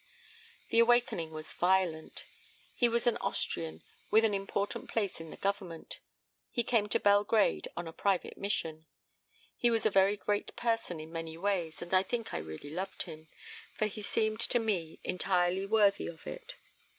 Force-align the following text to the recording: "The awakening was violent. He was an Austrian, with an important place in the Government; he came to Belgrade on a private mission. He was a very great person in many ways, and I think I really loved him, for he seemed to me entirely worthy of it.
"The 0.69 0.79
awakening 0.79 1.29
was 1.29 1.53
violent. 1.53 2.23
He 2.75 2.89
was 2.89 3.05
an 3.05 3.17
Austrian, 3.17 3.83
with 4.09 4.25
an 4.25 4.33
important 4.33 4.89
place 4.89 5.21
in 5.21 5.29
the 5.29 5.37
Government; 5.37 5.99
he 6.49 6.63
came 6.63 6.89
to 6.89 6.99
Belgrade 6.99 7.67
on 7.77 7.87
a 7.87 7.93
private 7.93 8.35
mission. 8.35 8.87
He 9.55 9.69
was 9.69 9.85
a 9.85 9.91
very 9.91 10.17
great 10.17 10.55
person 10.55 10.99
in 10.99 11.11
many 11.11 11.37
ways, 11.37 11.83
and 11.83 11.93
I 11.93 12.01
think 12.01 12.33
I 12.33 12.39
really 12.39 12.71
loved 12.71 13.03
him, 13.03 13.27
for 13.75 13.85
he 13.85 14.01
seemed 14.01 14.39
to 14.41 14.57
me 14.57 14.97
entirely 15.03 15.67
worthy 15.67 16.07
of 16.07 16.25
it. 16.25 16.55